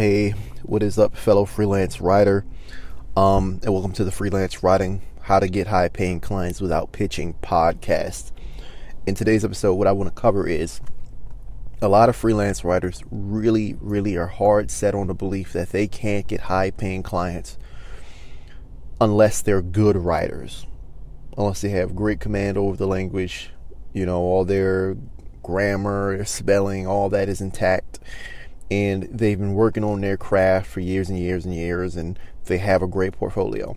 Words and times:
Hey, 0.00 0.30
what 0.62 0.82
is 0.82 0.98
up, 0.98 1.14
fellow 1.14 1.44
freelance 1.44 2.00
writer? 2.00 2.46
Um, 3.18 3.60
and 3.62 3.74
welcome 3.74 3.92
to 3.92 4.02
the 4.02 4.10
Freelance 4.10 4.62
Writing 4.62 5.02
How 5.20 5.38
to 5.40 5.46
Get 5.46 5.66
High 5.66 5.88
Paying 5.88 6.20
Clients 6.20 6.58
Without 6.58 6.90
Pitching 6.90 7.34
podcast. 7.42 8.32
In 9.06 9.14
today's 9.14 9.44
episode, 9.44 9.74
what 9.74 9.86
I 9.86 9.92
want 9.92 10.08
to 10.08 10.18
cover 10.18 10.46
is 10.46 10.80
a 11.82 11.88
lot 11.88 12.08
of 12.08 12.16
freelance 12.16 12.64
writers 12.64 13.02
really, 13.10 13.76
really 13.78 14.16
are 14.16 14.28
hard 14.28 14.70
set 14.70 14.94
on 14.94 15.08
the 15.08 15.14
belief 15.14 15.52
that 15.52 15.68
they 15.68 15.86
can't 15.86 16.26
get 16.26 16.40
high 16.40 16.70
paying 16.70 17.02
clients 17.02 17.58
unless 19.02 19.42
they're 19.42 19.60
good 19.60 19.98
writers, 19.98 20.66
unless 21.36 21.60
they 21.60 21.68
have 21.68 21.94
great 21.94 22.20
command 22.20 22.56
over 22.56 22.74
the 22.74 22.86
language, 22.86 23.50
you 23.92 24.06
know, 24.06 24.20
all 24.20 24.46
their 24.46 24.96
grammar, 25.42 26.24
spelling, 26.24 26.86
all 26.86 27.10
that 27.10 27.28
is 27.28 27.42
intact. 27.42 27.98
And 28.70 29.04
they've 29.04 29.38
been 29.38 29.54
working 29.54 29.82
on 29.82 30.00
their 30.00 30.16
craft 30.16 30.68
for 30.68 30.80
years 30.80 31.08
and 31.08 31.18
years 31.18 31.44
and 31.44 31.54
years, 31.54 31.96
and 31.96 32.18
they 32.44 32.58
have 32.58 32.82
a 32.82 32.86
great 32.86 33.12
portfolio. 33.12 33.76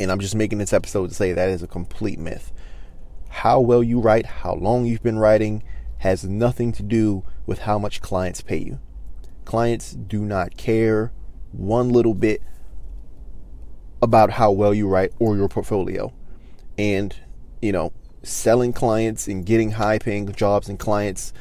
And 0.00 0.10
I'm 0.10 0.20
just 0.20 0.34
making 0.34 0.58
this 0.58 0.72
episode 0.72 1.08
to 1.08 1.14
say 1.14 1.32
that 1.32 1.48
is 1.48 1.62
a 1.62 1.68
complete 1.68 2.18
myth. 2.18 2.52
How 3.28 3.60
well 3.60 3.82
you 3.82 4.00
write, 4.00 4.26
how 4.26 4.54
long 4.54 4.86
you've 4.86 5.02
been 5.02 5.18
writing, 5.18 5.62
has 5.98 6.24
nothing 6.24 6.72
to 6.72 6.82
do 6.82 7.24
with 7.46 7.60
how 7.60 7.78
much 7.78 8.00
clients 8.00 8.42
pay 8.42 8.58
you. 8.58 8.80
Clients 9.44 9.92
do 9.92 10.24
not 10.24 10.56
care 10.56 11.12
one 11.52 11.90
little 11.90 12.14
bit 12.14 12.42
about 14.02 14.30
how 14.30 14.50
well 14.50 14.74
you 14.74 14.88
write 14.88 15.12
or 15.18 15.36
your 15.36 15.48
portfolio. 15.48 16.12
And, 16.76 17.16
you 17.62 17.72
know, 17.72 17.92
selling 18.22 18.72
clients 18.72 19.28
and 19.28 19.46
getting 19.46 19.72
high 19.72 19.98
paying 19.98 20.30
jobs 20.32 20.68
and 20.68 20.78
clients 20.78 21.32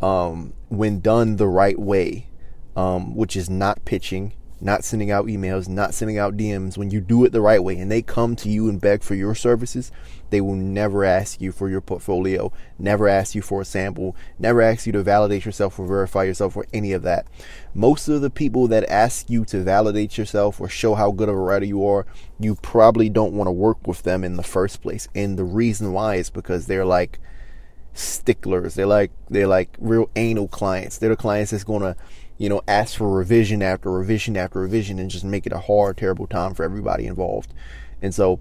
um, 0.00 0.52
when 0.68 1.00
done 1.00 1.36
the 1.36 1.48
right 1.48 1.78
way, 1.78 2.28
um, 2.76 3.14
which 3.14 3.36
is 3.36 3.50
not 3.50 3.84
pitching, 3.84 4.32
not 4.60 4.84
sending 4.84 5.10
out 5.10 5.26
emails, 5.26 5.68
not 5.68 5.94
sending 5.94 6.18
out 6.18 6.36
DMs, 6.36 6.76
when 6.76 6.90
you 6.90 7.00
do 7.00 7.24
it 7.24 7.32
the 7.32 7.40
right 7.40 7.62
way 7.62 7.78
and 7.78 7.90
they 7.90 8.02
come 8.02 8.36
to 8.36 8.48
you 8.48 8.68
and 8.68 8.80
beg 8.80 9.02
for 9.02 9.14
your 9.14 9.34
services, 9.34 9.90
they 10.28 10.40
will 10.40 10.54
never 10.54 11.04
ask 11.04 11.40
you 11.40 11.50
for 11.50 11.68
your 11.68 11.80
portfolio, 11.80 12.52
never 12.78 13.08
ask 13.08 13.34
you 13.34 13.42
for 13.42 13.62
a 13.62 13.64
sample, 13.64 14.14
never 14.38 14.60
ask 14.60 14.86
you 14.86 14.92
to 14.92 15.02
validate 15.02 15.44
yourself 15.44 15.78
or 15.78 15.86
verify 15.86 16.24
yourself 16.24 16.56
or 16.56 16.66
any 16.72 16.92
of 16.92 17.02
that. 17.02 17.26
Most 17.74 18.08
of 18.08 18.20
the 18.20 18.30
people 18.30 18.68
that 18.68 18.88
ask 18.90 19.30
you 19.30 19.44
to 19.46 19.62
validate 19.62 20.18
yourself 20.18 20.60
or 20.60 20.68
show 20.68 20.94
how 20.94 21.10
good 21.10 21.28
of 21.28 21.34
a 21.34 21.38
writer 21.38 21.66
you 21.66 21.86
are, 21.86 22.06
you 22.38 22.54
probably 22.56 23.08
don't 23.08 23.32
want 23.32 23.48
to 23.48 23.52
work 23.52 23.86
with 23.86 24.02
them 24.02 24.22
in 24.24 24.36
the 24.36 24.42
first 24.42 24.82
place. 24.82 25.08
And 25.14 25.38
the 25.38 25.44
reason 25.44 25.92
why 25.92 26.16
is 26.16 26.30
because 26.30 26.66
they're 26.66 26.84
like, 26.84 27.18
sticklers. 27.94 28.74
They're 28.74 28.86
like 28.86 29.12
they're 29.28 29.46
like 29.46 29.76
real 29.78 30.10
anal 30.16 30.48
clients. 30.48 30.98
They're 30.98 31.10
the 31.10 31.16
clients 31.16 31.50
that's 31.50 31.64
gonna 31.64 31.96
you 32.40 32.48
know, 32.48 32.62
ask 32.66 32.96
for 32.96 33.06
revision 33.06 33.62
after 33.62 33.92
revision 33.92 34.34
after 34.34 34.60
revision 34.62 34.98
and 34.98 35.10
just 35.10 35.26
make 35.26 35.44
it 35.44 35.52
a 35.52 35.58
hard, 35.58 35.98
terrible 35.98 36.26
time 36.26 36.54
for 36.54 36.64
everybody 36.64 37.06
involved. 37.06 37.52
And 38.00 38.14
so 38.14 38.40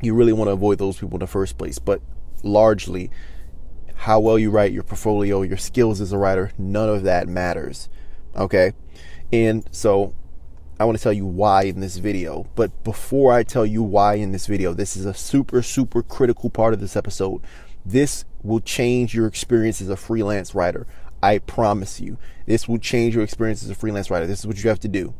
you 0.00 0.14
really 0.14 0.32
want 0.32 0.46
to 0.46 0.52
avoid 0.52 0.78
those 0.78 0.96
people 0.96 1.16
in 1.16 1.18
the 1.18 1.26
first 1.26 1.58
place. 1.58 1.80
But 1.80 2.00
largely, 2.44 3.10
how 3.96 4.20
well 4.20 4.38
you 4.38 4.52
write, 4.52 4.70
your 4.70 4.84
portfolio, 4.84 5.42
your 5.42 5.56
skills 5.56 6.00
as 6.00 6.12
a 6.12 6.18
writer, 6.18 6.52
none 6.56 6.88
of 6.88 7.02
that 7.02 7.26
matters. 7.26 7.88
Okay? 8.36 8.74
And 9.32 9.68
so 9.72 10.14
I 10.78 10.84
want 10.84 10.96
to 10.96 11.02
tell 11.02 11.12
you 11.12 11.26
why 11.26 11.64
in 11.64 11.80
this 11.80 11.96
video. 11.96 12.46
But 12.54 12.84
before 12.84 13.32
I 13.32 13.42
tell 13.42 13.66
you 13.66 13.82
why 13.82 14.14
in 14.14 14.30
this 14.30 14.46
video, 14.46 14.72
this 14.72 14.96
is 14.96 15.04
a 15.04 15.14
super, 15.14 15.62
super 15.62 16.04
critical 16.04 16.48
part 16.48 16.74
of 16.74 16.80
this 16.80 16.94
episode. 16.94 17.42
This 17.84 18.24
will 18.42 18.60
change 18.60 19.14
your 19.14 19.26
experience 19.26 19.80
as 19.80 19.88
a 19.88 19.96
freelance 19.96 20.54
writer. 20.54 20.86
I 21.22 21.38
promise 21.38 22.00
you, 22.00 22.18
this 22.46 22.66
will 22.68 22.78
change 22.78 23.14
your 23.14 23.24
experience 23.24 23.62
as 23.62 23.70
a 23.70 23.74
freelance 23.74 24.10
writer. 24.10 24.26
This 24.26 24.40
is 24.40 24.46
what 24.46 24.62
you 24.62 24.70
have 24.70 24.80
to 24.80 24.88
do. 24.88 25.14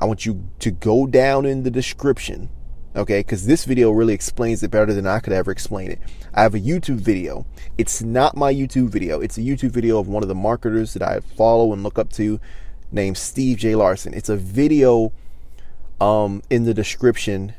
I 0.00 0.04
want 0.04 0.26
you 0.26 0.48
to 0.58 0.70
go 0.70 1.06
down 1.06 1.46
in 1.46 1.62
the 1.62 1.70
description, 1.70 2.48
okay? 2.96 3.20
Because 3.20 3.46
this 3.46 3.64
video 3.64 3.90
really 3.90 4.14
explains 4.14 4.62
it 4.62 4.72
better 4.72 4.92
than 4.92 5.06
I 5.06 5.20
could 5.20 5.32
ever 5.32 5.52
explain 5.52 5.92
it. 5.92 6.00
I 6.34 6.42
have 6.42 6.54
a 6.54 6.60
YouTube 6.60 6.98
video. 6.98 7.46
It's 7.78 8.02
not 8.02 8.36
my 8.36 8.52
YouTube 8.52 8.88
video, 8.88 9.20
it's 9.20 9.38
a 9.38 9.42
YouTube 9.42 9.70
video 9.70 9.98
of 9.98 10.08
one 10.08 10.24
of 10.24 10.28
the 10.28 10.34
marketers 10.34 10.94
that 10.94 11.02
I 11.02 11.20
follow 11.20 11.72
and 11.72 11.82
look 11.82 11.98
up 11.98 12.12
to 12.14 12.40
named 12.90 13.16
Steve 13.16 13.58
J. 13.58 13.76
Larsen. 13.76 14.14
It's 14.14 14.28
a 14.28 14.36
video 14.36 15.12
um, 16.00 16.42
in 16.50 16.64
the 16.64 16.74
description 16.74 17.54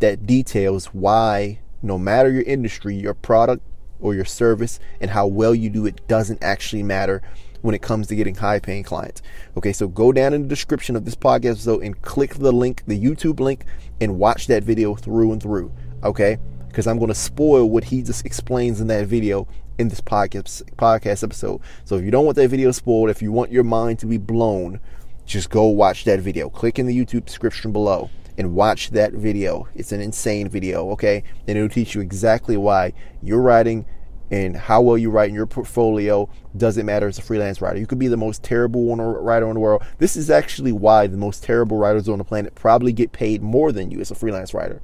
that 0.00 0.26
details 0.26 0.86
why, 0.86 1.60
no 1.82 1.98
matter 1.98 2.30
your 2.30 2.42
industry, 2.42 2.94
your 2.94 3.14
product 3.14 3.62
or 4.00 4.14
your 4.14 4.24
service 4.24 4.78
and 5.00 5.10
how 5.10 5.26
well 5.26 5.54
you 5.54 5.70
do 5.70 5.86
it 5.86 6.06
doesn't 6.08 6.42
actually 6.42 6.82
matter 6.82 7.22
when 7.62 7.74
it 7.74 7.82
comes 7.82 8.06
to 8.06 8.16
getting 8.16 8.34
high 8.34 8.60
paying 8.60 8.84
clients. 8.84 9.22
Okay, 9.56 9.72
so 9.72 9.88
go 9.88 10.12
down 10.12 10.32
in 10.32 10.42
the 10.42 10.48
description 10.48 10.96
of 10.96 11.04
this 11.04 11.16
podcast 11.16 11.52
episode 11.52 11.82
and 11.82 12.00
click 12.02 12.34
the 12.34 12.52
link, 12.52 12.82
the 12.86 12.98
YouTube 12.98 13.40
link, 13.40 13.64
and 14.00 14.18
watch 14.18 14.46
that 14.46 14.62
video 14.62 14.94
through 14.94 15.32
and 15.32 15.42
through. 15.42 15.72
Okay, 16.04 16.38
because 16.68 16.86
I'm 16.86 16.98
going 16.98 17.08
to 17.08 17.14
spoil 17.14 17.68
what 17.68 17.84
he 17.84 18.02
just 18.02 18.24
explains 18.24 18.80
in 18.80 18.86
that 18.88 19.06
video 19.06 19.48
in 19.78 19.88
this 19.88 20.00
podcast 20.00 20.62
podcast 20.76 21.22
episode. 21.22 21.60
So 21.84 21.96
if 21.96 22.04
you 22.04 22.10
don't 22.10 22.24
want 22.24 22.36
that 22.36 22.48
video 22.48 22.70
spoiled, 22.70 23.10
if 23.10 23.20
you 23.20 23.32
want 23.32 23.50
your 23.50 23.64
mind 23.64 23.98
to 24.00 24.06
be 24.06 24.18
blown, 24.18 24.80
just 25.24 25.50
go 25.50 25.66
watch 25.66 26.04
that 26.04 26.20
video. 26.20 26.48
Click 26.48 26.78
in 26.78 26.86
the 26.86 26.96
YouTube 26.96 27.24
description 27.24 27.72
below 27.72 28.10
and 28.38 28.54
watch 28.54 28.90
that 28.90 29.12
video. 29.12 29.68
It's 29.74 29.92
an 29.92 30.00
insane 30.00 30.48
video, 30.48 30.90
okay? 30.90 31.22
And 31.46 31.56
it'll 31.56 31.68
teach 31.68 31.94
you 31.94 32.00
exactly 32.00 32.56
why 32.56 32.92
your 33.22 33.40
writing 33.40 33.86
and 34.30 34.56
how 34.56 34.80
well 34.80 34.98
you 34.98 35.10
write 35.10 35.28
in 35.28 35.34
your 35.34 35.46
portfolio 35.46 36.28
doesn't 36.56 36.84
matter 36.84 37.06
as 37.06 37.18
a 37.18 37.22
freelance 37.22 37.60
writer. 37.60 37.78
You 37.78 37.86
could 37.86 37.98
be 37.98 38.08
the 38.08 38.16
most 38.16 38.42
terrible 38.42 38.94
writer 38.96 39.46
in 39.46 39.54
the 39.54 39.60
world. 39.60 39.82
This 39.98 40.16
is 40.16 40.30
actually 40.30 40.72
why 40.72 41.06
the 41.06 41.16
most 41.16 41.44
terrible 41.44 41.78
writers 41.78 42.08
on 42.08 42.18
the 42.18 42.24
planet 42.24 42.54
probably 42.54 42.92
get 42.92 43.12
paid 43.12 43.42
more 43.42 43.70
than 43.72 43.90
you 43.90 44.00
as 44.00 44.10
a 44.10 44.14
freelance 44.14 44.52
writer, 44.52 44.82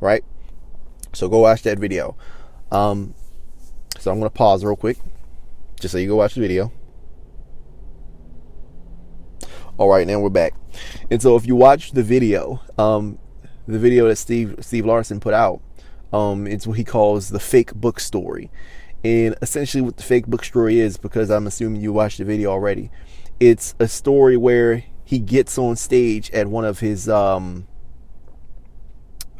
right? 0.00 0.24
So 1.12 1.28
go 1.28 1.40
watch 1.40 1.62
that 1.62 1.78
video. 1.78 2.16
Um, 2.70 3.14
so 3.98 4.12
I'm 4.12 4.20
going 4.20 4.30
to 4.30 4.36
pause 4.36 4.64
real 4.64 4.76
quick 4.76 4.98
just 5.80 5.92
so 5.92 5.98
you 5.98 6.06
go 6.06 6.16
watch 6.16 6.34
the 6.34 6.40
video. 6.40 6.70
All 9.80 9.88
right, 9.88 10.06
now 10.06 10.20
we're 10.20 10.28
back. 10.28 10.52
And 11.10 11.22
so 11.22 11.36
if 11.36 11.46
you 11.46 11.56
watch 11.56 11.92
the 11.92 12.02
video, 12.02 12.60
um, 12.76 13.18
the 13.66 13.78
video 13.78 14.08
that 14.08 14.16
Steve 14.16 14.56
Steve 14.60 14.84
Larsen 14.84 15.20
put 15.20 15.32
out, 15.32 15.62
um, 16.12 16.46
it's 16.46 16.66
what 16.66 16.76
he 16.76 16.84
calls 16.84 17.30
the 17.30 17.40
fake 17.40 17.72
book 17.74 17.98
story. 17.98 18.50
And 19.02 19.36
essentially, 19.40 19.80
what 19.80 19.96
the 19.96 20.02
fake 20.02 20.26
book 20.26 20.44
story 20.44 20.80
is, 20.80 20.98
because 20.98 21.30
I'm 21.30 21.46
assuming 21.46 21.80
you 21.80 21.94
watched 21.94 22.18
the 22.18 22.26
video 22.26 22.50
already, 22.50 22.90
it's 23.40 23.74
a 23.80 23.88
story 23.88 24.36
where 24.36 24.84
he 25.02 25.18
gets 25.18 25.56
on 25.56 25.76
stage 25.76 26.30
at 26.32 26.46
one 26.46 26.66
of 26.66 26.80
his 26.80 27.08
um, 27.08 27.66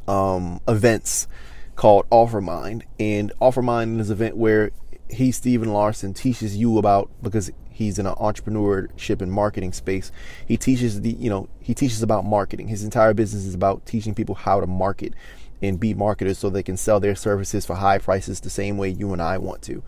um, 0.09 0.63
events 0.67 1.29
called 1.77 2.09
Offermind. 2.09 2.85
And 2.99 3.31
Offermind 3.43 4.01
is 4.01 4.09
an 4.09 4.17
event 4.17 4.39
where 4.39 4.71
he, 5.11 5.33
Stephen 5.33 5.71
Larsen 5.71 6.15
teaches 6.15 6.57
you 6.57 6.79
about 6.79 7.11
because 7.21 7.51
he's 7.81 7.99
in 7.99 8.07
an 8.07 8.15
entrepreneurship 8.17 9.23
and 9.23 9.33
marketing 9.33 9.73
space. 9.73 10.13
He 10.47 10.57
teaches 10.57 11.01
the 11.01 11.13
you 11.13 11.31
know 11.31 11.49
he 11.61 11.75
teaches 11.75 12.03
about 12.03 12.25
marketing. 12.25 12.69
His 12.69 12.85
entire 12.85 13.15
business 13.15 13.45
is 13.45 13.55
about 13.55 13.87
teaching 13.87 14.15
people 14.15 14.35
how 14.35 14.61
to 14.61 14.67
market 14.67 15.15
and 15.63 15.81
be 15.81 15.95
marketers 15.95 16.39
so 16.39 16.49
they 16.51 16.63
can 16.63 16.77
sell 16.77 17.01
their 17.01 17.15
services 17.15 17.67
for 17.67 17.77
high 17.77 17.99
prices 17.99 18.41
the 18.41 18.51
same 18.51 18.77
way 18.77 18.89
you 18.91 19.13
and 19.13 19.21
I 19.21 19.39
want 19.39 19.63
to. 19.63 19.83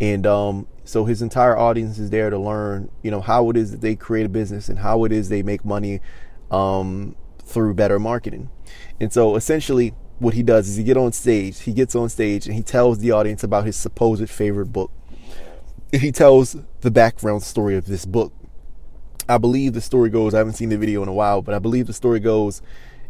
And 0.00 0.26
um, 0.26 0.66
so 0.84 1.04
his 1.04 1.22
entire 1.22 1.56
audience 1.56 1.98
is 1.98 2.10
there 2.10 2.30
to 2.30 2.38
learn, 2.38 2.90
you 3.02 3.10
know, 3.10 3.20
how 3.20 3.50
it 3.50 3.56
is 3.56 3.70
that 3.70 3.80
they 3.80 3.94
create 3.94 4.26
a 4.26 4.28
business 4.28 4.68
and 4.68 4.78
how 4.78 5.04
it 5.04 5.12
is 5.12 5.28
they 5.28 5.42
make 5.42 5.64
money 5.64 6.00
um, 6.50 7.14
through 7.44 7.74
better 7.74 7.98
marketing. 7.98 8.50
And 9.00 9.12
so 9.12 9.36
essentially, 9.36 9.94
what 10.18 10.34
he 10.34 10.42
does 10.42 10.68
is 10.68 10.76
he 10.76 10.84
get 10.84 10.96
on 10.96 11.12
stage, 11.12 11.60
he 11.60 11.72
gets 11.72 11.94
on 11.94 12.08
stage, 12.08 12.46
and 12.46 12.54
he 12.54 12.62
tells 12.62 12.98
the 12.98 13.10
audience 13.10 13.42
about 13.42 13.66
his 13.66 13.76
supposed 13.76 14.28
favorite 14.30 14.66
book 14.66 14.90
he 16.00 16.10
tells 16.10 16.56
the 16.80 16.90
background 16.90 17.42
story 17.42 17.76
of 17.76 17.86
this 17.86 18.04
book. 18.04 18.32
I 19.28 19.38
believe 19.38 19.72
the 19.72 19.80
story 19.80 20.10
goes, 20.10 20.34
I 20.34 20.38
haven't 20.38 20.54
seen 20.54 20.68
the 20.68 20.76
video 20.76 21.02
in 21.02 21.08
a 21.08 21.12
while, 21.12 21.40
but 21.40 21.54
I 21.54 21.58
believe 21.58 21.86
the 21.86 21.92
story 21.92 22.20
goes, 22.20 22.60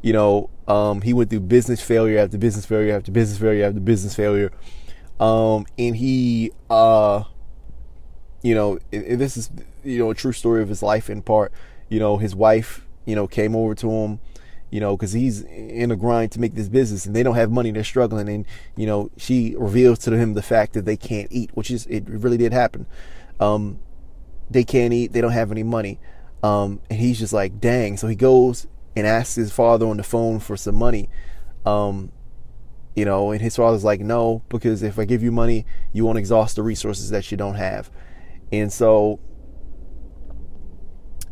you 0.03 0.12
know, 0.12 0.50
um, 0.69 1.00
he 1.00 1.12
went 1.12 1.31
through 1.31 1.41
business 1.41 1.81
failure 1.81 2.19
after 2.19 2.38
business 2.38 2.67
failure 2.67 2.94
after 2.94 3.11
business 3.11 3.38
failure 3.38 3.64
after 3.64 3.81
business 3.81 4.14
failure. 4.14 4.53
Um, 5.19 5.67
and 5.79 5.97
he, 5.97 6.53
uh, 6.69 7.25
you 8.43 8.55
know, 8.55 8.79
and 8.93 9.20
this 9.20 9.37
is, 9.37 9.50
you 9.82 9.99
know, 9.99 10.11
a 10.11 10.14
true 10.14 10.32
story 10.32 10.62
of 10.62 10.69
his 10.69 10.82
life 10.82 11.09
in 11.09 11.23
part. 11.23 11.53
You 11.88 11.99
know, 11.99 12.19
his 12.19 12.35
wife, 12.35 12.87
you 13.06 13.17
know, 13.17 13.26
came 13.26 13.56
over 13.56 13.75
to 13.76 13.91
him 13.91 14.20
you 14.75 14.81
know, 14.81 14.97
because 14.97 15.12
he's 15.12 15.43
in 15.43 15.93
a 15.93 15.97
grind 15.97 16.32
to 16.32 16.41
make 16.41 16.56
this 16.56 16.69
business 16.69 17.06
and 17.06 17.15
they 17.15 17.23
don't 17.23 17.37
have 17.37 17.49
money, 17.49 17.71
they're 17.71 17.85
struggling. 17.85 18.29
And, 18.29 18.44
you 18.76 18.88
know, 18.88 19.09
she 19.17 19.55
reveals 19.56 20.00
to 20.00 20.11
him 20.17 20.35
the 20.35 20.43
fact 20.43 20.73
that 20.73 20.85
they 20.85 20.97
can't 20.97 21.29
eat, 21.31 21.53
which 21.55 21.71
is, 21.71 21.87
it 21.87 22.03
really 22.09 22.37
did 22.37 22.53
happen. 22.53 22.88
Um, 23.38 23.79
they 24.50 24.65
can't 24.65 24.93
eat, 24.93 25.12
they 25.12 25.21
don't 25.21 25.31
have 25.31 25.53
any 25.53 25.62
money. 25.62 26.00
Um, 26.43 26.81
and 26.91 26.99
he's 26.99 27.21
just 27.21 27.32
like, 27.32 27.61
dang. 27.61 27.97
So 27.97 28.09
he 28.09 28.17
goes 28.17 28.67
and 28.97 29.06
asks 29.06 29.37
his 29.37 29.53
father 29.53 29.87
on 29.87 29.97
the 29.97 30.03
phone 30.03 30.41
for 30.41 30.56
some 30.56 30.75
money. 30.75 31.09
Um, 31.65 32.11
you 32.97 33.05
know, 33.05 33.31
and 33.31 33.41
his 33.41 33.55
father's 33.55 33.85
like, 33.85 34.00
no, 34.00 34.43
because 34.49 34.82
if 34.82 34.99
I 34.99 35.05
give 35.05 35.23
you 35.23 35.31
money, 35.31 35.67
you 35.93 36.05
won't 36.05 36.19
exhaust 36.19 36.56
the 36.56 36.65
resources 36.65 37.11
that 37.11 37.31
you 37.31 37.37
don't 37.37 37.55
have. 37.55 37.93
And 38.50 38.73
so 38.73 39.21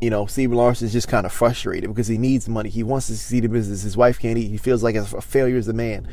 you 0.03 0.11
know, 0.11 0.27
Stephen 0.27 0.57
Larsen 0.57 0.87
is 0.87 0.93
just 0.93 1.07
kind 1.07 1.25
of 1.25 1.33
frustrated 1.33 1.89
because 1.89 2.09
he 2.09 2.19
needs 2.19 2.49
money. 2.49 2.69
He 2.69 2.83
wants 2.83 3.07
to 3.07 3.17
succeed 3.17 3.45
in 3.45 3.53
business. 3.53 3.83
His 3.83 3.97
wife 3.97 4.19
can't 4.19 4.37
eat. 4.37 4.49
He 4.49 4.57
feels 4.57 4.83
like 4.83 4.97
a 4.97 5.05
failure 5.05 5.57
as 5.57 5.69
a 5.69 5.73
man. 5.73 6.09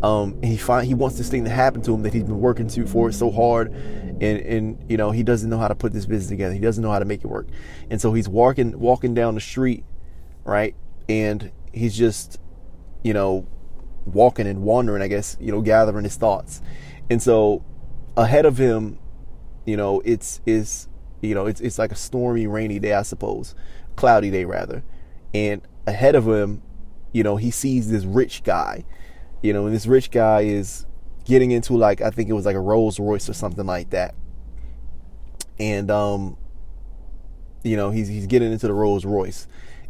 Um, 0.00 0.34
and 0.34 0.44
he 0.44 0.56
find 0.56 0.86
he 0.86 0.94
wants 0.94 1.18
this 1.18 1.28
thing 1.28 1.42
to 1.44 1.50
happen 1.50 1.82
to 1.82 1.92
him 1.92 2.02
that 2.02 2.12
he's 2.12 2.22
been 2.22 2.40
working 2.40 2.68
to 2.68 2.86
for 2.86 3.10
so 3.10 3.32
hard, 3.32 3.72
and 3.72 4.22
and 4.22 4.84
you 4.88 4.96
know 4.96 5.10
he 5.10 5.24
doesn't 5.24 5.50
know 5.50 5.58
how 5.58 5.68
to 5.68 5.74
put 5.74 5.92
this 5.92 6.06
business 6.06 6.28
together. 6.28 6.54
He 6.54 6.60
doesn't 6.60 6.82
know 6.82 6.90
how 6.90 7.00
to 7.00 7.04
make 7.04 7.24
it 7.24 7.26
work, 7.26 7.48
and 7.90 8.00
so 8.00 8.12
he's 8.12 8.28
walking 8.28 8.78
walking 8.78 9.12
down 9.12 9.34
the 9.34 9.40
street, 9.40 9.84
right, 10.44 10.74
and 11.08 11.52
he's 11.72 11.96
just, 11.96 12.38
you 13.04 13.12
know, 13.12 13.46
walking 14.04 14.48
and 14.48 14.62
wandering, 14.62 15.02
I 15.02 15.08
guess, 15.08 15.36
you 15.40 15.52
know, 15.52 15.60
gathering 15.60 16.04
his 16.04 16.16
thoughts, 16.16 16.62
and 17.10 17.22
so 17.22 17.64
ahead 18.16 18.44
of 18.44 18.58
him, 18.58 18.98
you 19.66 19.76
know, 19.76 20.00
it's 20.04 20.40
is 20.46 20.88
you 21.22 21.34
know 21.34 21.46
it's 21.46 21.60
it's 21.60 21.78
like 21.78 21.92
a 21.92 21.96
stormy, 21.96 22.46
rainy 22.46 22.78
day, 22.78 22.92
I 22.92 23.02
suppose, 23.02 23.54
cloudy 23.96 24.30
day 24.30 24.44
rather, 24.44 24.82
and 25.32 25.62
ahead 25.86 26.14
of 26.14 26.28
him, 26.28 26.62
you 27.12 27.22
know, 27.22 27.36
he 27.36 27.50
sees 27.50 27.90
this 27.90 28.04
rich 28.04 28.44
guy 28.44 28.84
you 29.42 29.52
know, 29.52 29.66
and 29.66 29.74
this 29.74 29.86
rich 29.86 30.10
guy 30.10 30.42
is 30.42 30.86
getting 31.24 31.50
into 31.50 31.76
like 31.76 32.00
I 32.00 32.10
think 32.10 32.30
it 32.30 32.32
was 32.32 32.46
like 32.46 32.56
a 32.56 32.60
Rolls 32.60 32.98
Royce 32.98 33.28
or 33.28 33.34
something 33.34 33.66
like 33.66 33.90
that. 33.90 34.14
And 35.58 35.90
um 35.90 36.36
you 37.62 37.76
know, 37.76 37.90
he's 37.90 38.08
he's 38.08 38.26
getting 38.26 38.52
into 38.52 38.66
the 38.66 38.72
Rolls 38.72 39.04
Royce. 39.04 39.46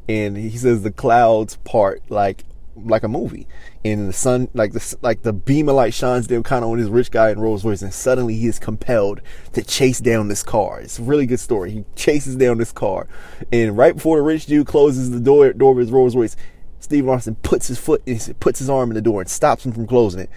And 0.09 0.37
he 0.37 0.57
says 0.57 0.83
the 0.83 0.91
clouds 0.91 1.57
part 1.65 2.03
like 2.11 2.45
like 2.77 3.03
a 3.03 3.09
movie. 3.09 3.47
And 3.85 4.09
the 4.09 4.13
sun 4.13 4.49
like 4.55 4.73
the 4.73 4.97
like 5.03 5.23
the 5.23 5.33
beam 5.33 5.69
of 5.69 5.77
light 5.77 5.95
shines 5.95 6.27
down 6.27 6.43
kind 6.43 6.65
of 6.65 6.71
on 6.71 6.79
this 6.79 6.89
rich 6.89 7.11
guy 7.11 7.31
in 7.31 7.41
Rolls 7.41 7.65
Royce 7.65 7.83
and 7.83 7.93
suddenly 7.93 8.35
he 8.37 8.47
is 8.47 8.59
compelled 8.59 9.21
to 9.53 9.63
chase 9.63 10.01
down 10.01 10.29
this 10.29 10.43
car. 10.43 10.81
It's 10.81 10.99
a 10.99 11.03
really 11.03 11.27
good 11.27 11.41
story. 11.41 11.71
He 11.71 11.85
chases 11.97 12.37
down 12.37 12.59
this 12.59 12.73
car. 12.73 13.09
And 13.53 13.77
right 13.77 13.95
before 13.95 14.17
the 14.17 14.23
rich 14.23 14.47
dude 14.47 14.67
closes 14.67 15.11
the 15.11 15.21
door 15.21 15.53
door 15.53 15.73
of 15.73 15.79
his 15.79 15.91
Rolls 15.91 16.17
Royce, 16.17 16.37
Steve 16.83 17.05
Larsen 17.05 17.37
puts 17.37 17.69
his 17.69 17.79
foot, 17.79 18.03
in, 18.07 18.19
puts 18.41 18.59
his 18.59 18.69
arm 18.69 18.91
in 18.91 18.95
the 18.95 19.03
door 19.03 19.21
and 19.21 19.31
stops 19.31 19.65
him 19.65 19.73
from 19.73 19.87
closing 19.87 20.21
it. 20.21 20.31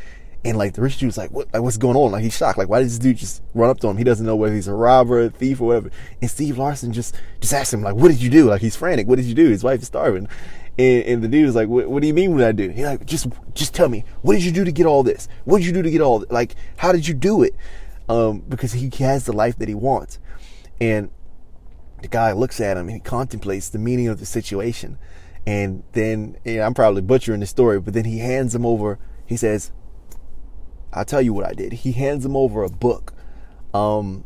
And 0.45 0.59
like 0.59 0.73
the 0.73 0.81
rich 0.81 0.99
dude's 0.99 1.17
like, 1.17 1.31
what, 1.31 1.51
like, 1.51 1.63
what's 1.63 1.77
going 1.77 1.97
on? 1.97 2.11
Like 2.11 2.23
he's 2.23 2.37
shocked. 2.37 2.59
Like, 2.59 2.69
why 2.69 2.79
did 2.79 2.85
this 2.85 2.99
dude 2.99 3.17
just 3.17 3.41
run 3.55 3.71
up 3.71 3.79
to 3.79 3.87
him? 3.87 3.97
He 3.97 4.03
doesn't 4.03 4.25
know 4.25 4.35
whether 4.35 4.53
he's 4.53 4.67
a 4.67 4.73
robber, 4.75 5.23
a 5.23 5.29
thief, 5.31 5.59
or 5.59 5.67
whatever. 5.67 5.89
And 6.21 6.29
Steve 6.29 6.59
Larsen 6.59 6.93
just, 6.93 7.15
just 7.41 7.51
asks 7.51 7.73
him, 7.73 7.81
like, 7.81 7.95
what 7.95 8.09
did 8.09 8.21
you 8.21 8.29
do? 8.29 8.45
Like 8.45 8.61
he's 8.61 8.75
frantic. 8.75 9.07
What 9.07 9.15
did 9.15 9.25
you 9.25 9.33
do? 9.33 9.49
His 9.49 9.63
wife 9.63 9.81
is 9.81 9.87
starving. 9.87 10.27
And, 10.77 11.03
and 11.03 11.23
the 11.23 11.27
dude 11.27 11.47
is 11.47 11.55
like, 11.55 11.67
what, 11.67 11.89
what 11.89 12.01
do 12.01 12.07
you 12.07 12.13
mean 12.13 12.33
what 12.33 12.43
I 12.43 12.51
do? 12.51 12.69
He's 12.69 12.85
like, 12.85 13.05
just, 13.05 13.27
just 13.53 13.73
tell 13.73 13.89
me, 13.89 14.03
what 14.21 14.33
did 14.33 14.43
you 14.43 14.51
do 14.51 14.63
to 14.65 14.71
get 14.71 14.85
all 14.85 15.03
this? 15.03 15.27
What 15.45 15.59
did 15.59 15.67
you 15.67 15.73
do 15.73 15.81
to 15.81 15.91
get 15.91 16.01
all 16.01 16.19
this? 16.19 16.29
Like, 16.31 16.55
how 16.77 16.91
did 16.91 17.07
you 17.07 17.13
do 17.13 17.43
it? 17.43 17.55
Um, 18.09 18.39
because 18.47 18.73
he 18.73 18.91
has 18.99 19.25
the 19.25 19.33
life 19.33 19.57
that 19.57 19.67
he 19.67 19.75
wants. 19.75 20.19
And 20.79 21.09
the 22.01 22.07
guy 22.09 22.33
looks 22.33 22.61
at 22.61 22.77
him 22.77 22.87
and 22.87 22.95
he 22.95 22.99
contemplates 22.99 23.69
the 23.69 23.79
meaning 23.79 24.07
of 24.07 24.19
the 24.19 24.25
situation. 24.25 24.99
And 25.47 25.83
then 25.93 26.37
know, 26.45 26.61
I'm 26.61 26.73
probably 26.73 27.01
butchering 27.01 27.39
the 27.39 27.45
story, 27.45 27.79
but 27.79 27.93
then 27.93 28.05
he 28.05 28.19
hands 28.19 28.53
him 28.53 28.65
over. 28.65 28.99
He 29.25 29.37
says, 29.37 29.71
"I'll 30.91 31.05
tell 31.05 31.21
you 31.21 31.33
what 31.33 31.45
I 31.45 31.53
did." 31.53 31.73
He 31.73 31.91
hands 31.91 32.25
him 32.25 32.35
over 32.35 32.63
a 32.63 32.69
book, 32.69 33.13
um, 33.73 34.23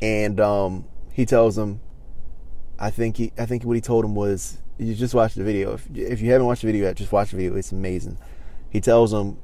and 0.00 0.40
um, 0.40 0.86
he 1.12 1.26
tells 1.26 1.58
him, 1.58 1.80
"I 2.78 2.90
think 2.90 3.16
he, 3.16 3.32
I 3.38 3.46
think 3.46 3.64
what 3.64 3.74
he 3.74 3.80
told 3.80 4.04
him 4.04 4.14
was, 4.14 4.58
you 4.78 4.94
just 4.94 5.14
watch 5.14 5.34
the 5.34 5.44
video. 5.44 5.74
If 5.74 5.88
if 5.94 6.20
you 6.20 6.30
haven't 6.32 6.46
watched 6.46 6.62
the 6.62 6.68
video 6.68 6.86
yet, 6.86 6.96
just 6.96 7.12
watch 7.12 7.30
the 7.30 7.36
video. 7.36 7.56
It's 7.56 7.72
amazing." 7.72 8.18
He 8.70 8.80
tells 8.80 9.12
him, 9.12 9.38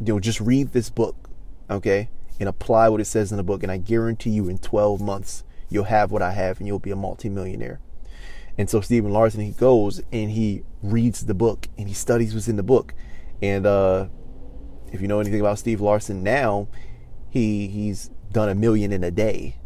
"You 0.00 0.14
know, 0.14 0.20
just 0.20 0.40
read 0.40 0.72
this 0.72 0.90
book, 0.90 1.28
okay, 1.70 2.08
and 2.40 2.48
apply 2.48 2.88
what 2.88 3.00
it 3.00 3.06
says 3.06 3.30
in 3.30 3.36
the 3.36 3.42
book, 3.42 3.62
and 3.62 3.70
I 3.70 3.76
guarantee 3.76 4.30
you, 4.30 4.48
in 4.48 4.58
12 4.58 5.00
months, 5.00 5.44
you'll 5.68 5.84
have 5.84 6.10
what 6.10 6.22
I 6.22 6.32
have, 6.32 6.58
and 6.58 6.66
you'll 6.66 6.78
be 6.78 6.90
a 6.90 6.96
multimillionaire." 6.96 7.80
And 8.56 8.70
so 8.70 8.80
Stephen 8.80 9.12
Larsen 9.12 9.40
he 9.40 9.50
goes 9.50 10.00
and 10.12 10.30
he 10.30 10.62
reads 10.82 11.26
the 11.26 11.34
book 11.34 11.66
and 11.76 11.88
he 11.88 11.94
studies 11.94 12.34
what's 12.34 12.48
in 12.48 12.56
the 12.56 12.62
book. 12.62 12.94
And 13.42 13.66
uh, 13.66 14.06
if 14.92 15.00
you 15.00 15.08
know 15.08 15.20
anything 15.20 15.40
about 15.40 15.58
Steve 15.58 15.80
Larsen 15.80 16.22
now, 16.22 16.68
he 17.30 17.66
he's 17.66 18.10
done 18.30 18.48
a 18.48 18.54
million 18.54 18.92
in 18.92 19.02
a 19.02 19.10
day. 19.10 19.56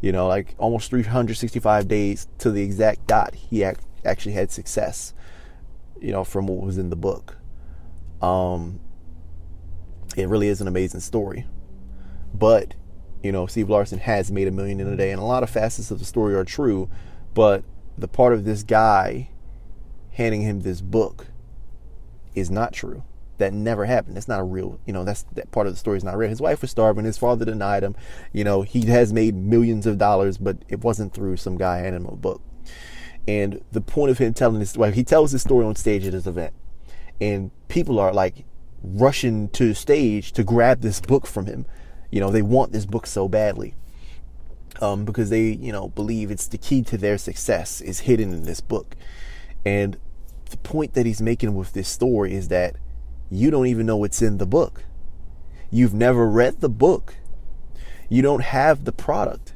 You 0.00 0.12
know, 0.12 0.26
like 0.28 0.54
almost 0.58 0.90
365 0.90 1.88
days 1.88 2.28
to 2.38 2.50
the 2.50 2.62
exact 2.62 3.06
dot. 3.06 3.34
He 3.34 3.62
ac- 3.62 3.80
actually 4.04 4.32
had 4.32 4.50
success. 4.50 5.14
You 6.00 6.12
know, 6.12 6.24
from 6.24 6.46
what 6.46 6.64
was 6.64 6.78
in 6.78 6.90
the 6.90 6.96
book. 6.96 7.38
Um, 8.20 8.80
it 10.16 10.28
really 10.28 10.48
is 10.48 10.60
an 10.60 10.68
amazing 10.68 11.00
story. 11.00 11.46
But 12.34 12.74
you 13.22 13.32
know, 13.32 13.46
Steve 13.46 13.70
Larsen 13.70 13.98
has 13.98 14.30
made 14.30 14.46
a 14.46 14.52
million 14.52 14.78
in 14.78 14.86
a 14.86 14.96
day, 14.96 15.10
and 15.10 15.20
a 15.20 15.24
lot 15.24 15.42
of 15.42 15.50
facets 15.50 15.90
of 15.90 15.98
the 15.98 16.04
story 16.04 16.34
are 16.34 16.44
true. 16.44 16.88
But 17.34 17.64
the 17.98 18.08
part 18.08 18.32
of 18.32 18.44
this 18.44 18.62
guy 18.62 19.30
handing 20.12 20.42
him 20.42 20.60
this 20.60 20.80
book 20.80 21.26
is 22.34 22.50
not 22.50 22.72
true. 22.72 23.02
That 23.38 23.52
never 23.52 23.84
happened. 23.84 24.16
That's 24.16 24.28
not 24.28 24.40
a 24.40 24.44
real, 24.44 24.80
you 24.86 24.92
know, 24.92 25.04
that's 25.04 25.24
that 25.34 25.50
part 25.50 25.66
of 25.66 25.74
the 25.74 25.78
story 25.78 25.98
is 25.98 26.04
not 26.04 26.16
real. 26.16 26.30
His 26.30 26.40
wife 26.40 26.62
was 26.62 26.70
starving. 26.70 27.04
His 27.04 27.18
father 27.18 27.44
denied 27.44 27.82
him. 27.82 27.94
You 28.32 28.44
know, 28.44 28.62
he 28.62 28.86
has 28.86 29.12
made 29.12 29.34
millions 29.34 29.86
of 29.86 29.98
dollars, 29.98 30.38
but 30.38 30.56
it 30.68 30.82
wasn't 30.82 31.12
through 31.12 31.36
some 31.36 31.56
guy 31.58 31.78
handing 31.78 32.02
him 32.02 32.06
a 32.06 32.16
book. 32.16 32.40
And 33.28 33.62
the 33.72 33.80
point 33.80 34.10
of 34.10 34.18
him 34.18 34.32
telling 34.32 34.60
this, 34.60 34.76
well, 34.76 34.92
he 34.92 35.04
tells 35.04 35.32
this 35.32 35.42
story 35.42 35.66
on 35.66 35.74
stage 35.74 36.06
at 36.06 36.12
this 36.12 36.26
event, 36.26 36.54
and 37.20 37.50
people 37.68 37.98
are 37.98 38.12
like 38.12 38.44
rushing 38.82 39.48
to 39.50 39.68
the 39.68 39.74
stage 39.74 40.32
to 40.32 40.44
grab 40.44 40.80
this 40.80 41.00
book 41.00 41.26
from 41.26 41.46
him. 41.46 41.66
You 42.10 42.20
know, 42.20 42.30
they 42.30 42.42
want 42.42 42.72
this 42.72 42.86
book 42.86 43.06
so 43.06 43.28
badly 43.28 43.74
um, 44.80 45.04
because 45.04 45.30
they, 45.30 45.50
you 45.50 45.72
know, 45.72 45.88
believe 45.88 46.30
it's 46.30 46.46
the 46.46 46.58
key 46.58 46.82
to 46.82 46.96
their 46.96 47.18
success 47.18 47.80
is 47.80 48.00
hidden 48.00 48.32
in 48.32 48.44
this 48.44 48.60
book. 48.60 48.94
And 49.64 49.98
the 50.50 50.56
point 50.58 50.94
that 50.94 51.06
he's 51.06 51.20
making 51.20 51.54
with 51.54 51.72
this 51.72 51.88
story 51.88 52.34
is 52.34 52.48
that 52.48 52.76
you 53.30 53.50
don't 53.50 53.66
even 53.66 53.86
know 53.86 53.96
what's 53.96 54.22
in 54.22 54.38
the 54.38 54.46
book. 54.46 54.84
You've 55.70 55.94
never 55.94 56.28
read 56.28 56.60
the 56.60 56.68
book. 56.68 57.14
You 58.08 58.22
don't 58.22 58.42
have 58.42 58.84
the 58.84 58.92
product. 58.92 59.52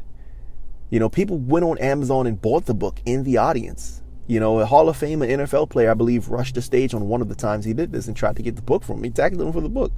You 0.90 0.98
know, 0.98 1.08
people 1.08 1.38
went 1.38 1.64
on 1.64 1.78
Amazon 1.78 2.26
and 2.26 2.40
bought 2.40 2.66
the 2.66 2.74
book 2.74 3.00
in 3.04 3.22
the 3.22 3.36
audience. 3.36 4.02
You 4.26 4.40
know, 4.40 4.58
a 4.58 4.66
Hall 4.66 4.88
of 4.88 4.96
Fame 4.96 5.22
an 5.22 5.28
NFL 5.28 5.70
player, 5.70 5.90
I 5.90 5.94
believe, 5.94 6.28
rushed 6.28 6.56
the 6.56 6.62
stage 6.62 6.94
on 6.94 7.08
one 7.08 7.20
of 7.20 7.28
the 7.28 7.34
times 7.34 7.64
he 7.64 7.72
did 7.72 7.92
this 7.92 8.08
and 8.08 8.16
tried 8.16 8.36
to 8.36 8.42
get 8.42 8.56
the 8.56 8.62
book 8.62 8.82
from 8.82 9.00
me. 9.00 9.10
Tackled 9.10 9.40
him 9.40 9.52
for 9.52 9.60
the 9.60 9.68
book. 9.68 9.92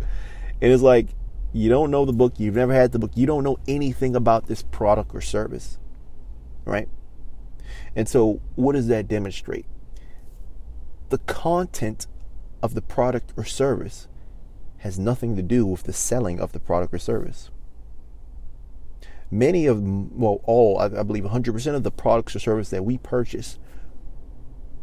And 0.60 0.72
it's 0.72 0.82
like, 0.82 1.08
you 1.52 1.68
don't 1.68 1.90
know 1.90 2.04
the 2.04 2.12
book, 2.12 2.34
you've 2.38 2.54
never 2.54 2.72
had 2.72 2.92
the 2.92 2.98
book, 2.98 3.12
you 3.14 3.26
don't 3.26 3.44
know 3.44 3.58
anything 3.68 4.16
about 4.16 4.46
this 4.46 4.62
product 4.62 5.14
or 5.14 5.20
service, 5.20 5.78
right? 6.64 6.88
And 7.94 8.08
so, 8.08 8.40
what 8.54 8.72
does 8.72 8.86
that 8.86 9.06
demonstrate? 9.06 9.66
The 11.10 11.18
content 11.18 12.06
of 12.62 12.74
the 12.74 12.82
product 12.82 13.32
or 13.36 13.44
service 13.44 14.08
has 14.78 14.98
nothing 14.98 15.36
to 15.36 15.42
do 15.42 15.66
with 15.66 15.84
the 15.84 15.92
selling 15.92 16.40
of 16.40 16.52
the 16.52 16.60
product 16.60 16.92
or 16.92 16.98
service. 16.98 17.50
Many 19.30 19.66
of, 19.66 19.82
well, 19.82 20.40
all, 20.44 20.78
I, 20.78 20.88
believe 21.02 21.24
100% 21.24 21.74
of 21.74 21.82
the 21.82 21.90
products 21.90 22.36
or 22.36 22.38
service 22.38 22.70
that 22.70 22.84
we 22.84 22.98
purchase, 22.98 23.58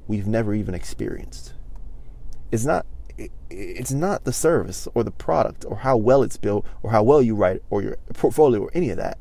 we've 0.08 0.26
never 0.28 0.54
even 0.54 0.74
experienced. 0.74 1.54
It's 2.52 2.66
not 2.66 2.86
it's 3.50 3.92
not 3.92 4.24
the 4.24 4.32
service 4.32 4.88
or 4.94 5.04
the 5.04 5.12
product 5.12 5.66
or 5.68 5.78
how 5.78 5.98
well 5.98 6.24
it's 6.24 6.38
built 6.38 6.66
or 6.82 6.92
how 6.92 7.04
well 7.04 7.22
you 7.22 7.36
write 7.36 7.62
or 7.70 7.82
your 7.82 7.98
portfolio 8.14 8.62
or 8.62 8.72
any 8.74 8.90
of 8.90 8.98
that. 8.98 9.18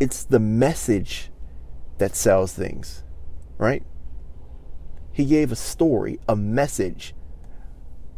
It's 0.00 0.24
the 0.24 0.38
message 0.38 1.30
that 1.98 2.16
sells 2.16 2.54
things, 2.54 3.04
right? 3.58 3.82
He 5.12 5.26
gave 5.26 5.52
a 5.52 5.56
story, 5.56 6.18
a 6.26 6.34
message 6.34 7.14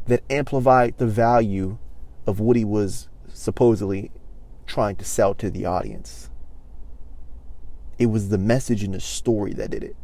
that 0.07 0.23
amplified 0.29 0.99
the 0.99 1.07
value 1.07 1.79
of 2.27 2.41
what 2.41 2.57
he 2.57 2.65
was 2.65 3.09
supposedly 3.29 4.11
trying 4.67 4.97
to 4.97 5.05
sell 5.05 5.35
to 5.35 5.51
the 5.51 5.67
audience. 5.67 6.31
It 7.99 8.07
was 8.07 8.29
the 8.29 8.39
message 8.39 8.83
and 8.83 8.95
the 8.95 9.01
story 9.01 9.53
that 9.55 9.71
did 9.71 9.85
it. 9.85 9.97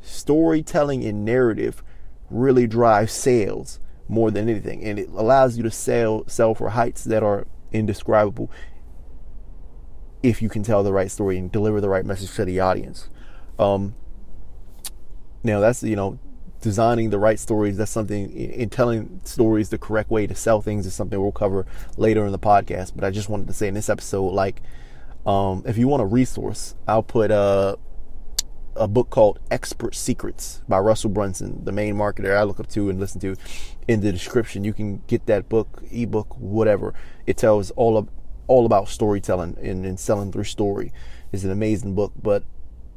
Storytelling 0.00 1.04
and 1.04 1.24
narrative 1.24 1.82
really 2.30 2.66
drive 2.66 3.10
sales 3.10 3.80
more 4.08 4.30
than 4.30 4.48
anything, 4.48 4.82
and 4.84 4.98
it 4.98 5.08
allows 5.10 5.56
you 5.56 5.62
to 5.64 5.70
sell 5.70 6.24
sell 6.28 6.54
for 6.54 6.70
heights 6.70 7.04
that 7.04 7.22
are 7.22 7.46
indescribable 7.72 8.50
if 10.22 10.40
you 10.40 10.48
can 10.48 10.62
tell 10.62 10.82
the 10.82 10.92
right 10.92 11.10
story 11.10 11.38
and 11.38 11.50
deliver 11.52 11.80
the 11.80 11.88
right 11.88 12.04
message 12.04 12.34
to 12.34 12.44
the 12.44 12.60
audience. 12.60 13.10
Um, 13.58 13.94
now 15.42 15.60
that's 15.60 15.82
you 15.82 15.96
know 15.96 16.18
designing 16.60 17.10
the 17.10 17.18
right 17.18 17.38
stories. 17.38 17.76
That's 17.76 17.90
something 17.90 18.30
in 18.30 18.70
telling 18.70 19.20
stories 19.24 19.68
the 19.68 19.78
correct 19.78 20.10
way 20.10 20.26
to 20.26 20.34
sell 20.34 20.60
things 20.60 20.86
is 20.86 20.94
something 20.94 21.20
we'll 21.20 21.32
cover 21.32 21.66
later 21.96 22.24
in 22.26 22.32
the 22.32 22.38
podcast. 22.38 22.92
But 22.94 23.04
I 23.04 23.10
just 23.10 23.28
wanted 23.28 23.46
to 23.48 23.52
say 23.52 23.68
in 23.68 23.74
this 23.74 23.88
episode, 23.88 24.28
like, 24.28 24.62
um, 25.24 25.62
if 25.66 25.76
you 25.76 25.88
want 25.88 26.02
a 26.02 26.06
resource, 26.06 26.74
I'll 26.86 27.02
put 27.02 27.30
uh 27.30 27.76
a 28.78 28.86
book 28.86 29.10
called 29.10 29.38
Expert 29.50 29.94
Secrets 29.94 30.62
by 30.68 30.78
Russell 30.78 31.10
Brunson, 31.10 31.64
the 31.64 31.72
main 31.72 31.94
marketer 31.94 32.36
I 32.36 32.42
look 32.42 32.60
up 32.60 32.68
to 32.68 32.90
and 32.90 33.00
listen 33.00 33.20
to, 33.22 33.34
in 33.88 34.00
the 34.00 34.12
description. 34.12 34.64
You 34.64 34.72
can 34.72 35.02
get 35.06 35.26
that 35.26 35.48
book, 35.48 35.82
ebook, 35.90 36.36
whatever. 36.38 36.94
It 37.26 37.36
tells 37.36 37.70
all 37.72 37.96
of 37.96 38.08
all 38.48 38.64
about 38.66 38.88
storytelling 38.88 39.56
and, 39.60 39.84
and 39.84 39.98
selling 39.98 40.30
through 40.30 40.44
story. 40.44 40.92
It's 41.32 41.42
an 41.42 41.50
amazing 41.50 41.94
book, 41.94 42.12
but 42.22 42.44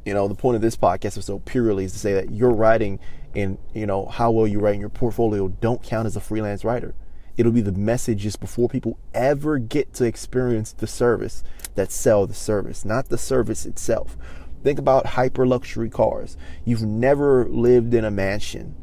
you 0.06 0.14
know, 0.14 0.28
the 0.28 0.36
point 0.36 0.56
of 0.56 0.62
this 0.62 0.76
podcast 0.76 1.18
is 1.18 1.26
so 1.26 1.40
purely 1.40 1.86
is 1.86 1.94
to 1.94 2.00
say 2.00 2.14
that 2.14 2.32
your 2.32 2.52
writing 2.52 3.00
and 3.36 3.58
you 3.74 3.86
know 3.86 4.06
how 4.06 4.32
well 4.32 4.48
you 4.48 4.60
write 4.60 4.76
in 4.76 4.80
your 4.80 4.90
portfolio 4.90 5.48
don't 5.48 5.84
count 5.84 6.06
as 6.06 6.16
a 6.16 6.22
freelance 6.22 6.64
writer. 6.64 6.96
It'll 7.38 7.52
be 7.52 7.62
the 7.62 7.72
messages 7.72 8.36
before 8.36 8.68
people 8.68 9.00
ever 9.14 9.58
get 9.60 9.94
to 9.94 10.06
experience 10.06 10.74
the 10.74 10.88
service 10.88 11.44
that 11.76 11.92
sell 11.92 12.28
the 12.28 12.34
service, 12.34 12.84
not 12.84 13.10
the 13.10 13.18
service 13.18 13.66
itself. 13.66 14.18
Think 14.62 14.78
about 14.78 15.06
hyper 15.06 15.48
luxury 15.48 15.90
cars. 15.90 16.36
You've 16.66 16.84
never 16.84 17.48
lived 17.48 17.94
in 17.94 18.04
a 18.04 18.12
mansion, 18.12 18.76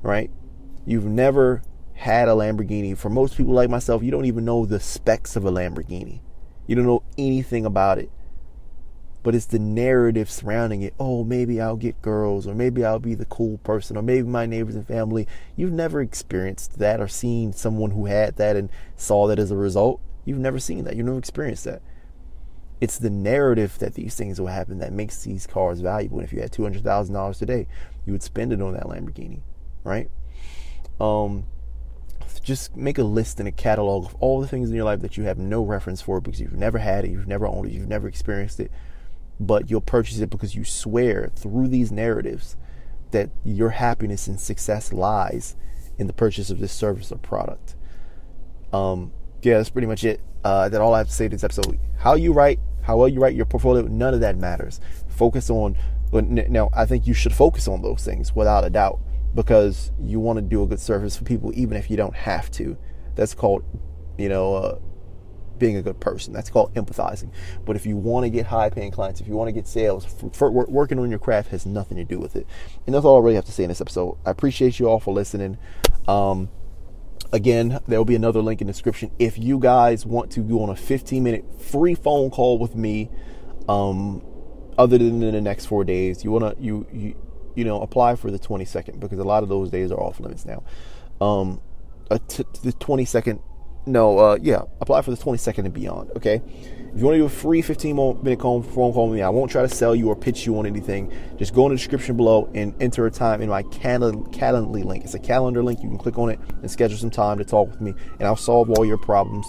right? 0.00 0.30
You've 0.86 1.04
never 1.04 1.62
had 1.94 2.28
a 2.28 2.32
Lamborghini. 2.32 2.96
For 2.96 3.10
most 3.10 3.36
people 3.36 3.52
like 3.52 3.68
myself, 3.68 4.02
you 4.02 4.10
don't 4.10 4.24
even 4.24 4.44
know 4.44 4.64
the 4.64 4.80
specs 4.80 5.36
of 5.36 5.44
a 5.44 5.52
Lamborghini. 5.52 6.20
You 6.66 6.76
don't 6.76 6.86
know 6.86 7.02
anything 7.18 7.66
about 7.66 7.98
it 7.98 8.10
but 9.22 9.34
it's 9.34 9.46
the 9.46 9.58
narrative 9.58 10.30
surrounding 10.30 10.82
it. 10.82 10.94
Oh, 10.98 11.24
maybe 11.24 11.60
I'll 11.60 11.76
get 11.76 12.02
girls, 12.02 12.46
or 12.46 12.54
maybe 12.54 12.84
I'll 12.84 12.98
be 12.98 13.14
the 13.14 13.24
cool 13.24 13.58
person, 13.58 13.96
or 13.96 14.02
maybe 14.02 14.26
my 14.26 14.46
neighbors 14.46 14.74
and 14.74 14.86
family. 14.86 15.28
You've 15.56 15.72
never 15.72 16.00
experienced 16.00 16.78
that 16.78 17.00
or 17.00 17.08
seen 17.08 17.52
someone 17.52 17.92
who 17.92 18.06
had 18.06 18.36
that 18.36 18.56
and 18.56 18.68
saw 18.96 19.26
that 19.28 19.38
as 19.38 19.50
a 19.50 19.56
result. 19.56 20.00
You've 20.24 20.38
never 20.38 20.58
seen 20.58 20.84
that. 20.84 20.96
You've 20.96 21.06
never 21.06 21.18
experienced 21.18 21.64
that. 21.64 21.82
It's 22.80 22.98
the 22.98 23.10
narrative 23.10 23.78
that 23.78 23.94
these 23.94 24.16
things 24.16 24.40
will 24.40 24.48
happen 24.48 24.78
that 24.78 24.92
makes 24.92 25.22
these 25.22 25.46
cars 25.46 25.80
valuable. 25.80 26.18
And 26.18 26.26
if 26.26 26.32
you 26.32 26.40
had 26.40 26.50
two 26.50 26.64
hundred 26.64 26.82
thousand 26.82 27.14
dollars 27.14 27.38
today, 27.38 27.68
you 28.04 28.12
would 28.12 28.24
spend 28.24 28.52
it 28.52 28.60
on 28.60 28.74
that 28.74 28.84
Lamborghini, 28.84 29.40
right? 29.84 30.10
Um, 31.00 31.46
just 32.42 32.76
make 32.76 32.98
a 32.98 33.04
list 33.04 33.38
and 33.38 33.48
a 33.48 33.52
catalog 33.52 34.06
of 34.06 34.16
all 34.16 34.40
the 34.40 34.48
things 34.48 34.68
in 34.68 34.74
your 34.74 34.84
life 34.84 35.00
that 35.00 35.16
you 35.16 35.22
have 35.24 35.38
no 35.38 35.62
reference 35.62 36.02
for 36.02 36.20
because 36.20 36.40
you've 36.40 36.54
never 36.54 36.78
had 36.78 37.04
it, 37.04 37.12
you've 37.12 37.28
never 37.28 37.46
owned 37.46 37.66
it, 37.66 37.72
you've 37.72 37.88
never 37.88 38.08
experienced 38.08 38.58
it 38.58 38.72
but 39.46 39.70
you'll 39.70 39.80
purchase 39.80 40.18
it 40.20 40.30
because 40.30 40.54
you 40.54 40.64
swear 40.64 41.30
through 41.34 41.68
these 41.68 41.90
narratives 41.92 42.56
that 43.10 43.30
your 43.44 43.70
happiness 43.70 44.26
and 44.26 44.40
success 44.40 44.92
lies 44.92 45.56
in 45.98 46.06
the 46.06 46.12
purchase 46.12 46.50
of 46.50 46.58
this 46.58 46.72
service 46.72 47.12
or 47.12 47.18
product. 47.18 47.74
Um, 48.72 49.12
yeah, 49.42 49.58
that's 49.58 49.70
pretty 49.70 49.86
much 49.86 50.04
it. 50.04 50.20
Uh, 50.44 50.68
that 50.68 50.80
all 50.80 50.94
I 50.94 50.98
have 50.98 51.08
to 51.08 51.12
say 51.12 51.28
this 51.28 51.44
episode. 51.44 51.78
How 51.98 52.14
you 52.14 52.32
write, 52.32 52.58
how 52.82 52.96
well 52.96 53.08
you 53.08 53.20
write 53.20 53.34
your 53.34 53.46
portfolio, 53.46 53.82
none 53.82 54.14
of 54.14 54.20
that 54.20 54.36
matters. 54.36 54.80
Focus 55.08 55.50
on. 55.50 55.76
Now, 56.12 56.68
I 56.74 56.84
think 56.84 57.06
you 57.06 57.14
should 57.14 57.32
focus 57.32 57.68
on 57.68 57.80
those 57.82 58.04
things 58.04 58.34
without 58.34 58.64
a 58.64 58.70
doubt 58.70 59.00
because 59.34 59.92
you 60.00 60.20
want 60.20 60.36
to 60.38 60.42
do 60.42 60.62
a 60.62 60.66
good 60.66 60.80
service 60.80 61.16
for 61.16 61.24
people, 61.24 61.52
even 61.54 61.76
if 61.76 61.90
you 61.90 61.96
don't 61.96 62.14
have 62.14 62.50
to. 62.52 62.76
That's 63.14 63.34
called, 63.34 63.64
you 64.18 64.28
know, 64.28 64.54
uh, 64.54 64.78
being 65.62 65.76
a 65.76 65.82
good 65.82 66.00
person. 66.00 66.32
That's 66.32 66.50
called 66.50 66.74
empathizing. 66.74 67.30
But 67.64 67.76
if 67.76 67.86
you 67.86 67.96
want 67.96 68.24
to 68.24 68.30
get 68.30 68.46
high 68.46 68.68
paying 68.68 68.90
clients, 68.90 69.20
if 69.20 69.28
you 69.28 69.34
want 69.34 69.46
to 69.46 69.52
get 69.52 69.68
sales, 69.68 70.04
for, 70.04 70.28
for 70.30 70.50
working 70.50 70.98
on 70.98 71.08
your 71.08 71.20
craft 71.20 71.50
has 71.50 71.64
nothing 71.64 71.96
to 71.98 72.04
do 72.04 72.18
with 72.18 72.34
it. 72.34 72.48
And 72.84 72.94
that's 72.94 73.04
all 73.04 73.16
I 73.16 73.20
really 73.20 73.36
have 73.36 73.44
to 73.44 73.52
say 73.52 73.62
in 73.62 73.68
this 73.68 73.80
episode. 73.80 74.18
I 74.26 74.32
appreciate 74.32 74.80
you 74.80 74.88
all 74.88 74.98
for 74.98 75.14
listening. 75.14 75.58
Um, 76.08 76.50
again, 77.32 77.78
there 77.86 77.96
will 77.96 78.04
be 78.04 78.16
another 78.16 78.42
link 78.42 78.60
in 78.60 78.66
the 78.66 78.72
description. 78.72 79.12
If 79.20 79.38
you 79.38 79.60
guys 79.60 80.04
want 80.04 80.32
to 80.32 80.40
go 80.40 80.64
on 80.64 80.68
a 80.68 80.74
15 80.74 81.22
minute 81.22 81.44
free 81.62 81.94
phone 81.94 82.30
call 82.30 82.58
with 82.58 82.74
me, 82.74 83.08
um, 83.68 84.20
other 84.76 84.98
than 84.98 85.22
in 85.22 85.32
the 85.32 85.40
next 85.40 85.66
four 85.66 85.84
days, 85.84 86.24
you 86.24 86.32
want 86.32 86.56
to, 86.56 86.60
you, 86.60 86.88
you, 86.92 87.14
you 87.54 87.64
know, 87.64 87.80
apply 87.82 88.16
for 88.16 88.32
the 88.32 88.38
22nd 88.40 88.98
because 88.98 89.20
a 89.20 89.24
lot 89.24 89.44
of 89.44 89.48
those 89.48 89.70
days 89.70 89.92
are 89.92 90.00
off 90.00 90.18
limits 90.18 90.44
now. 90.44 90.64
Um, 91.20 91.60
the 92.08 92.72
22nd 92.80 93.40
no, 93.86 94.18
uh, 94.18 94.38
yeah, 94.40 94.62
apply 94.80 95.02
for 95.02 95.10
the 95.10 95.16
22nd 95.16 95.64
and 95.64 95.74
beyond. 95.74 96.10
Okay, 96.16 96.40
if 96.94 96.98
you 96.98 97.04
want 97.04 97.14
to 97.14 97.18
do 97.18 97.24
a 97.24 97.28
free 97.28 97.62
15 97.62 98.22
minute 98.22 98.40
phone 98.40 98.62
call 98.64 99.08
with 99.08 99.16
me, 99.16 99.22
I 99.22 99.30
won't 99.30 99.50
try 99.50 99.62
to 99.62 99.68
sell 99.68 99.94
you 99.94 100.08
or 100.08 100.16
pitch 100.16 100.44
you 100.46 100.58
on 100.58 100.66
anything. 100.66 101.10
Just 101.38 101.54
go 101.54 101.64
in 101.66 101.70
the 101.70 101.76
description 101.76 102.16
below 102.16 102.50
and 102.54 102.74
enter 102.80 103.06
a 103.06 103.10
time 103.10 103.40
in 103.40 103.48
my 103.48 103.62
Calendly 103.62 104.84
link. 104.84 105.04
It's 105.04 105.14
a 105.14 105.18
calendar 105.18 105.62
link. 105.62 105.82
You 105.82 105.88
can 105.88 105.98
click 105.98 106.18
on 106.18 106.28
it 106.28 106.38
and 106.60 106.70
schedule 106.70 106.98
some 106.98 107.10
time 107.10 107.38
to 107.38 107.44
talk 107.44 107.70
with 107.70 107.80
me, 107.80 107.94
and 108.18 108.28
I'll 108.28 108.36
solve 108.36 108.70
all 108.70 108.84
your 108.84 108.98
problems 108.98 109.46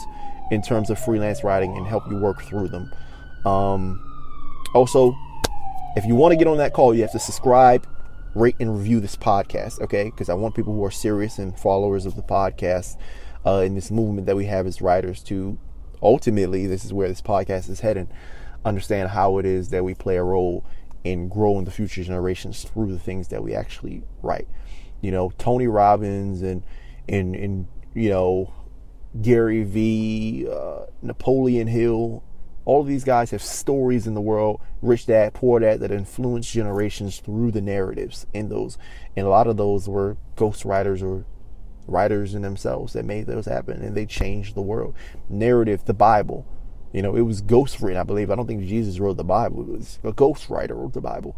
in 0.51 0.61
terms 0.61 0.89
of 0.89 0.97
freelance 0.97 1.43
writing 1.43 1.75
and 1.75 1.85
help 1.85 2.09
you 2.09 2.17
work 2.17 2.41
through 2.43 2.69
them. 2.69 2.91
Um, 3.45 4.01
also, 4.73 5.13
if 5.95 6.05
you 6.05 6.15
want 6.15 6.31
to 6.31 6.37
get 6.37 6.47
on 6.47 6.57
that 6.57 6.73
call, 6.73 6.95
you 6.95 7.01
have 7.01 7.11
to 7.11 7.19
subscribe, 7.19 7.85
rate, 8.35 8.55
and 8.59 8.75
review 8.77 8.99
this 8.99 9.15
podcast. 9.15 9.81
Okay, 9.81 10.05
because 10.05 10.29
I 10.29 10.33
want 10.33 10.55
people 10.55 10.73
who 10.73 10.83
are 10.85 10.91
serious 10.91 11.39
and 11.39 11.57
followers 11.59 12.05
of 12.05 12.15
the 12.15 12.23
podcast 12.23 12.97
uh, 13.45 13.63
in 13.65 13.75
this 13.75 13.91
movement 13.91 14.27
that 14.27 14.35
we 14.35 14.45
have 14.45 14.65
as 14.65 14.81
writers 14.81 15.21
to 15.23 15.57
ultimately, 16.01 16.67
this 16.67 16.85
is 16.85 16.93
where 16.93 17.07
this 17.07 17.21
podcast 17.21 17.69
is 17.69 17.79
heading, 17.79 18.09
understand 18.65 19.09
how 19.09 19.37
it 19.37 19.45
is 19.45 19.69
that 19.69 19.83
we 19.83 19.93
play 19.93 20.17
a 20.17 20.23
role 20.23 20.65
in 21.03 21.27
growing 21.27 21.65
the 21.65 21.71
future 21.71 22.03
generations 22.03 22.63
through 22.63 22.91
the 22.91 22.99
things 22.99 23.29
that 23.29 23.43
we 23.43 23.53
actually 23.53 24.03
write. 24.21 24.47
You 25.01 25.11
know, 25.11 25.31
Tony 25.37 25.67
Robbins 25.67 26.41
and 26.41 26.63
and 27.09 27.35
and 27.35 27.67
you 27.93 28.09
know 28.09 28.53
Gary 29.21 29.63
V, 29.63 30.47
uh, 30.49 30.85
Napoleon 31.01 31.67
Hill, 31.67 32.23
all 32.65 32.81
of 32.81 32.87
these 32.87 33.03
guys 33.03 33.31
have 33.31 33.41
stories 33.41 34.07
in 34.07 34.13
the 34.13 34.21
world, 34.21 34.61
rich 34.81 35.05
dad, 35.05 35.33
poor 35.33 35.59
dad, 35.59 35.81
that 35.81 35.91
influence 35.91 36.49
generations 36.49 37.19
through 37.19 37.51
the 37.51 37.61
narratives 37.61 38.25
in 38.33 38.49
those. 38.49 38.77
And 39.15 39.25
a 39.25 39.29
lot 39.29 39.47
of 39.47 39.57
those 39.57 39.89
were 39.89 40.17
ghostwriters 40.37 41.03
or 41.03 41.25
writers 41.87 42.33
in 42.35 42.41
themselves 42.41 42.93
that 42.93 43.05
made 43.05 43.27
those 43.27 43.45
happen 43.45 43.81
and 43.81 43.95
they 43.95 44.05
changed 44.05 44.55
the 44.55 44.61
world. 44.61 44.95
Narrative, 45.29 45.85
the 45.85 45.93
Bible. 45.93 46.45
You 46.91 47.01
know, 47.01 47.15
it 47.15 47.21
was 47.21 47.41
ghost 47.41 47.81
written, 47.81 47.99
I 47.99 48.03
believe. 48.03 48.29
I 48.29 48.35
don't 48.35 48.47
think 48.47 48.65
Jesus 48.65 48.99
wrote 48.99 49.17
the 49.17 49.23
Bible. 49.23 49.61
It 49.61 49.69
was 49.69 49.99
a 50.03 50.11
ghost 50.11 50.49
writer 50.49 50.75
wrote 50.75 50.93
the 50.93 51.01
Bible. 51.01 51.35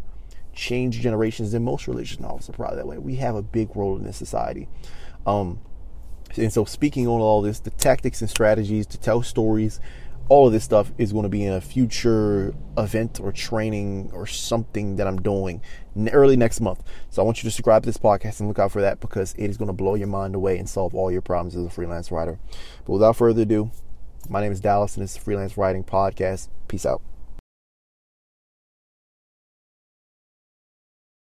Changed 0.52 1.00
generations 1.00 1.54
in 1.54 1.64
most 1.64 1.86
religious 1.86 2.20
novels 2.20 2.48
are 2.48 2.52
probably 2.52 2.76
that 2.76 2.86
way. 2.86 2.98
We 2.98 3.16
have 3.16 3.34
a 3.34 3.42
big 3.42 3.74
role 3.74 3.96
in 3.96 4.04
this 4.04 4.16
society. 4.16 4.68
Um, 5.26 5.60
and 6.36 6.52
so 6.52 6.64
speaking 6.64 7.06
on 7.06 7.20
all 7.20 7.40
this, 7.40 7.60
the 7.60 7.70
tactics 7.70 8.20
and 8.20 8.28
strategies 8.28 8.86
to 8.88 8.98
tell 8.98 9.22
stories 9.22 9.80
all 10.28 10.46
of 10.46 10.52
this 10.52 10.64
stuff 10.64 10.92
is 10.98 11.12
going 11.12 11.22
to 11.22 11.28
be 11.28 11.44
in 11.44 11.52
a 11.52 11.60
future 11.60 12.54
event 12.76 13.20
or 13.20 13.32
training 13.32 14.10
or 14.12 14.26
something 14.26 14.96
that 14.96 15.06
I'm 15.06 15.22
doing 15.22 15.60
early 16.12 16.36
next 16.36 16.60
month. 16.60 16.82
So 17.10 17.22
I 17.22 17.24
want 17.24 17.38
you 17.38 17.48
to 17.48 17.50
subscribe 17.50 17.82
to 17.84 17.88
this 17.88 17.96
podcast 17.96 18.40
and 18.40 18.48
look 18.48 18.58
out 18.58 18.72
for 18.72 18.80
that 18.82 19.00
because 19.00 19.34
it 19.34 19.48
is 19.48 19.56
going 19.56 19.68
to 19.68 19.72
blow 19.72 19.94
your 19.94 20.08
mind 20.08 20.34
away 20.34 20.58
and 20.58 20.68
solve 20.68 20.94
all 20.94 21.12
your 21.12 21.22
problems 21.22 21.54
as 21.54 21.64
a 21.64 21.70
freelance 21.70 22.10
writer. 22.10 22.38
But 22.84 22.94
without 22.94 23.16
further 23.16 23.42
ado, 23.42 23.70
my 24.28 24.40
name 24.40 24.52
is 24.52 24.60
Dallas 24.60 24.96
and 24.96 25.04
this 25.04 25.12
is 25.12 25.16
Freelance 25.18 25.56
Writing 25.56 25.84
Podcast. 25.84 26.48
Peace 26.66 26.84
out. 26.84 27.02